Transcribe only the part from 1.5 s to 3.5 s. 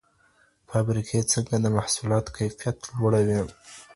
د محصولاتو کیفیت لوړوي؟